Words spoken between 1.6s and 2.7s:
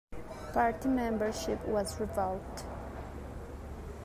was revoked.